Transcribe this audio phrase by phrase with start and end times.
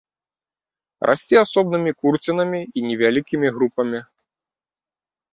[1.09, 3.99] Расце асобнымі курцінамі і невялікімі групамі.